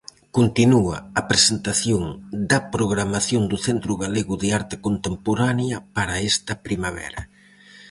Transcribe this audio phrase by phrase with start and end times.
[0.37, 2.03] Continúa a presentación
[2.49, 7.21] da programación do Centro Galego de Arte Contemporánea para esta primavera.